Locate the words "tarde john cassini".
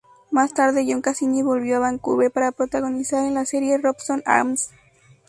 0.55-1.43